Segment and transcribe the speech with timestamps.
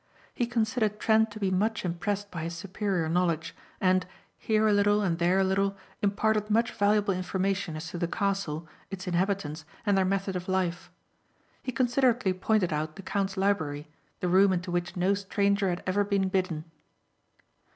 [0.33, 4.03] He considered Trent to be much impressed by his superior knowledge and,
[4.39, 8.67] here a little and there a little, imparted much valuable information as to the castle,
[8.89, 10.89] its inhabitants and their method of life.
[11.61, 13.89] He considerately pointed out the count's library,
[14.21, 16.65] the room into which no strangers had ever been bidden.